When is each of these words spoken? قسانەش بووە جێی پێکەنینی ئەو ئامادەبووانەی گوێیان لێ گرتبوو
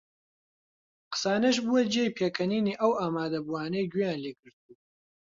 قسانەش 1.13 1.57
بووە 1.65 1.81
جێی 1.93 2.15
پێکەنینی 2.17 2.77
ئەو 2.81 2.91
ئامادەبووانەی 2.99 3.89
گوێیان 3.91 4.19
لێ 4.23 4.31
گرتبوو 4.39 4.77